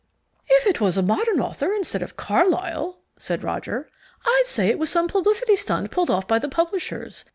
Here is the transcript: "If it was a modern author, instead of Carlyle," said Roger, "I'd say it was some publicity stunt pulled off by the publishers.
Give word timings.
"If 0.49 0.65
it 0.65 0.81
was 0.81 0.97
a 0.97 1.03
modern 1.03 1.39
author, 1.39 1.75
instead 1.75 2.01
of 2.01 2.17
Carlyle," 2.17 3.03
said 3.19 3.43
Roger, 3.43 3.87
"I'd 4.25 4.45
say 4.47 4.67
it 4.69 4.79
was 4.79 4.89
some 4.89 5.07
publicity 5.07 5.55
stunt 5.55 5.91
pulled 5.91 6.09
off 6.09 6.27
by 6.27 6.39
the 6.39 6.49
publishers. 6.49 7.23